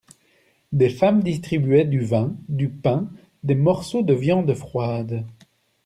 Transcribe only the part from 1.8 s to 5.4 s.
du vin, du pain, des morceaux de viande froide.